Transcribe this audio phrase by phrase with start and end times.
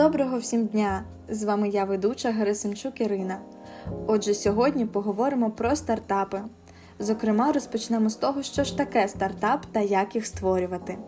[0.00, 1.04] Доброго всім дня!
[1.28, 3.38] З вами я, ведуча Герасимчук Ірина.
[4.06, 6.42] Отже, сьогодні поговоримо про стартапи.
[6.98, 10.98] Зокрема, розпочнемо з того, що ж таке стартап та як їх створювати.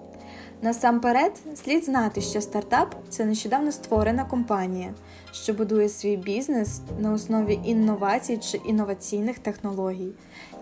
[0.62, 4.94] Насамперед, слід знати, що стартап це нещодавно створена компанія,
[5.32, 10.12] що будує свій бізнес на основі інновацій чи інноваційних технологій,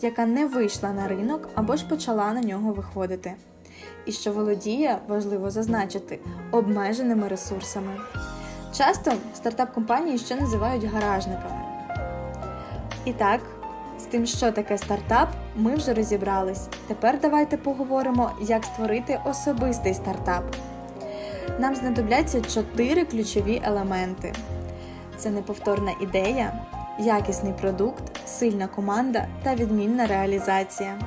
[0.02, 3.34] яка не вийшла на ринок або ж почала на нього виходити.
[4.07, 6.19] І що володіє, важливо зазначити,
[6.52, 7.97] обмеженими ресурсами.
[8.77, 11.62] Часто стартап-компанії ще називають гаражниками.
[13.05, 13.41] І так,
[13.98, 16.69] з тим, що таке стартап, ми вже розібрались.
[16.88, 20.45] Тепер давайте поговоримо, як створити особистий стартап.
[21.59, 24.32] Нам знадобляться чотири ключові елементи:
[25.16, 26.52] це неповторна ідея,
[26.98, 30.98] якісний продукт, сильна команда та відмінна реалізація.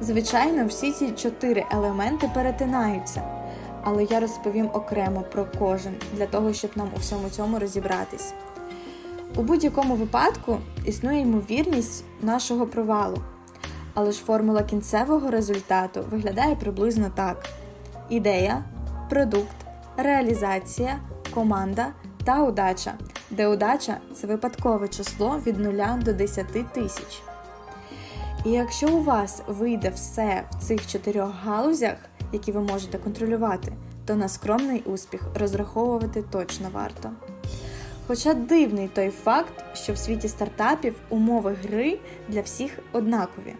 [0.00, 3.22] Звичайно, всі ці чотири елементи перетинаються,
[3.82, 8.34] але я розповім окремо про кожен для того, щоб нам у всьому цьому розібратись.
[9.36, 13.18] У будь-якому випадку існує ймовірність нашого провалу,
[13.94, 17.48] але ж формула кінцевого результату виглядає приблизно так:
[18.08, 18.64] ідея,
[19.10, 19.56] продукт,
[19.96, 20.96] реалізація,
[21.34, 21.86] команда
[22.24, 22.94] та удача,
[23.30, 25.72] де удача це випадкове число від 0
[26.04, 27.22] до 10 тисяч.
[28.44, 31.96] І якщо у вас вийде все в цих чотирьох галузях,
[32.32, 33.72] які ви можете контролювати,
[34.06, 37.10] то на скромний успіх розраховувати точно варто.
[38.06, 43.54] Хоча дивний той факт, що в світі стартапів умови гри для всіх однакові,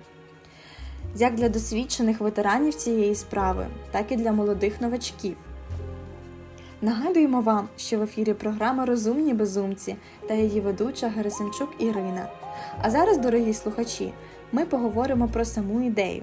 [1.17, 5.37] як для досвідчених ветеранів цієї справи, так і для молодих новачків.
[6.85, 9.97] Нагадуємо вам, що в ефірі програма Розумні безумці
[10.29, 12.29] та її ведуча Герасимчук Ірина.
[12.83, 14.13] А зараз, дорогі слухачі,
[14.53, 16.23] ми поговоримо про саму ідею,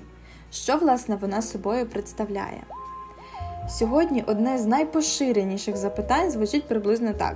[0.52, 2.64] що власне вона собою представляє.
[3.70, 7.36] Сьогодні одне з найпоширеніших запитань звучить приблизно так: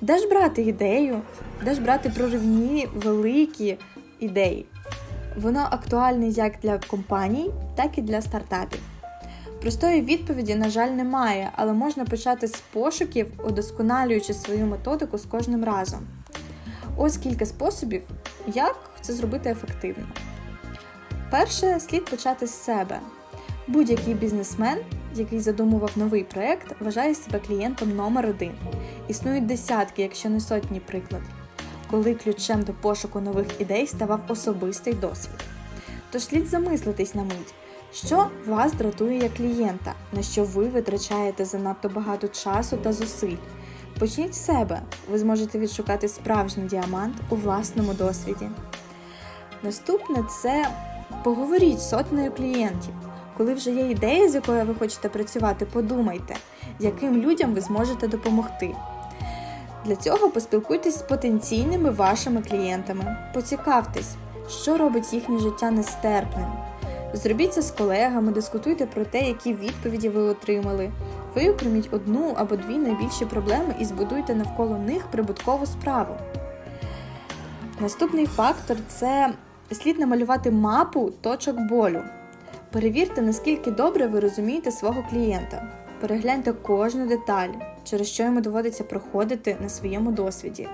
[0.00, 1.20] де ж брати ідею,
[1.64, 3.78] де ж брати проривні великі
[4.20, 4.66] ідеї?
[5.36, 8.80] Воно актуальне як для компаній, так і для стартапів.
[9.60, 15.64] Простої відповіді, на жаль, немає, але можна почати з пошуків, удосконалюючи свою методику з кожним
[15.64, 16.00] разом.
[16.96, 18.02] Ось кілька способів,
[18.46, 20.06] як це зробити ефективно.
[21.30, 23.00] Перше, слід почати з себе.
[23.68, 24.78] Будь-який бізнесмен,
[25.14, 28.52] який задумував новий проект, вважає себе клієнтом номер один.
[29.08, 31.28] Існують десятки, якщо не сотні прикладів,
[31.90, 35.44] коли ключем до пошуку нових ідей ставав особистий досвід.
[36.10, 37.54] Тож слід замислитись на мить,
[37.92, 43.36] що вас дратує як клієнта, на що ви витрачаєте занадто багато часу та зусиль.
[43.98, 48.48] Почніть з себе, ви зможете відшукати справжній діамант у власному досвіді.
[49.62, 50.68] Наступне це
[51.24, 52.94] поговоріть з сотнею клієнтів.
[53.36, 56.36] Коли вже є ідея, з якою ви хочете працювати, подумайте,
[56.80, 58.74] яким людям ви зможете допомогти.
[59.84, 64.14] Для цього поспілкуйтесь з потенційними вашими клієнтами, поцікавтесь,
[64.48, 66.52] що робить їхнє життя нестерпним.
[67.12, 70.90] Зробіть це з колегами, дискутуйте про те, які відповіді ви отримали.
[71.34, 76.14] Виокреміть одну або дві найбільші проблеми і збудуйте навколо них прибуткову справу.
[77.80, 79.34] Наступний фактор це
[79.72, 82.02] слід намалювати мапу точок болю.
[82.72, 85.68] Перевірте, наскільки добре ви розумієте свого клієнта.
[86.00, 87.48] Перегляньте кожну деталь,
[87.84, 90.68] через що йому доводиться проходити на своєму досвіді,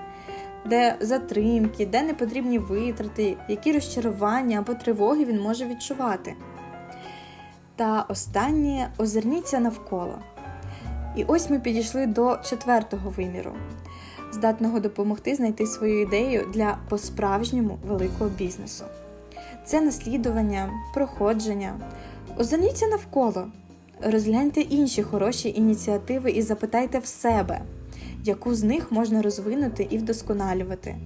[0.67, 6.35] де затримки, де непотрібні витрати, які розчарування або тривоги він може відчувати.
[7.77, 10.19] Та останнє озирніться навколо.
[11.17, 13.53] І ось ми підійшли до четвертого виміру,
[14.33, 18.85] здатного допомогти знайти свою ідею для по-справжньому великого бізнесу.
[19.65, 21.75] Це наслідування, проходження.
[22.39, 23.47] Озирніться навколо,
[24.03, 27.61] розгляньте інші хороші ініціативи і запитайте в себе,
[28.25, 30.97] яку з них можна розвинути і вдосконалювати.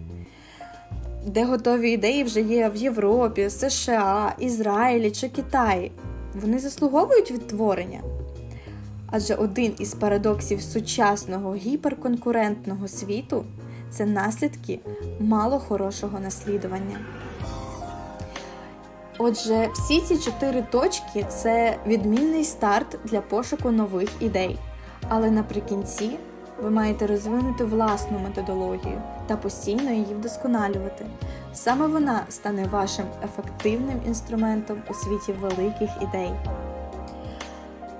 [1.27, 5.93] Де готові ідеї вже є в Європі, США, Ізраїлі чи Китаї.
[6.35, 8.01] Вони заслуговують відтворення.
[9.11, 13.45] Адже один із парадоксів сучасного гіперконкурентного світу
[13.91, 14.81] це наслідки
[15.21, 16.99] мало хорошого наслідування.
[19.19, 24.59] Отже, всі ці чотири точки це відмінний старт для пошуку нових ідей.
[25.09, 26.11] Але наприкінці
[26.63, 31.07] ви маєте розвинути власну методологію та постійно її вдосконалювати.
[31.53, 36.33] Саме вона стане вашим ефективним інструментом у світі великих ідей.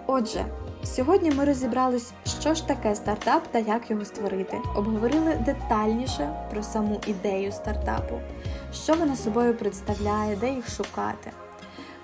[0.07, 0.45] Отже,
[0.85, 4.59] сьогодні ми розібрались, що ж таке стартап та як його створити.
[4.77, 8.21] Обговорили детальніше про саму ідею стартапу,
[8.73, 11.31] що вона собою представляє, де їх шукати.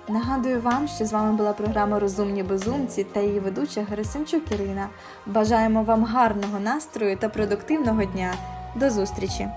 [0.09, 4.89] Нагадую вам, що з вами була програма Розумні безумці та її ведуча Герасимчук Ірина.
[5.25, 8.33] Бажаємо вам гарного настрою та продуктивного дня.
[8.75, 9.47] До зустрічі!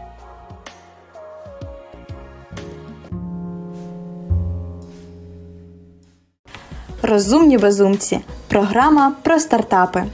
[7.03, 8.21] Розумні безумці.
[8.49, 10.05] Програма про стартапи.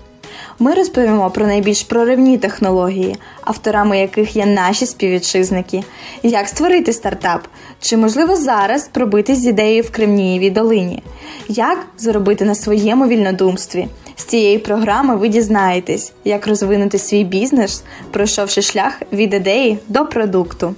[0.64, 5.84] Ми розповімо про найбільш проривні технології, авторами яких є наші співвітчизники.
[6.22, 7.40] Як створити стартап?
[7.80, 11.02] Чи можливо зараз пробитись з ідеєю в Кремнієвій долині?
[11.48, 13.88] Як заробити на своєму вільнодумстві?
[14.16, 20.74] З цієї програми ви дізнаєтесь, як розвинути свій бізнес, пройшовши шлях від ідеї до продукту.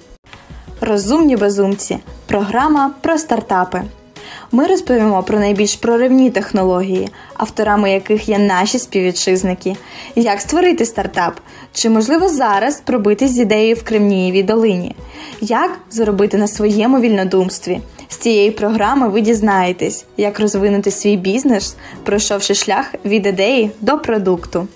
[0.80, 1.98] Розумні безумці.
[2.26, 3.82] Програма про стартапи.
[4.52, 9.76] Ми розповімо про найбільш проривні технології, авторами яких є наші співвітчизники.
[10.16, 11.40] Як створити стартап?
[11.72, 14.96] Чи можливо зараз пробитись з ідеєю в Кремнієвій долині?
[15.40, 17.80] Як заробити на своєму вільнодумстві?
[18.08, 24.68] З цієї програми ви дізнаєтесь, як розвинути свій бізнес, пройшовши шлях від ідеї до продукту.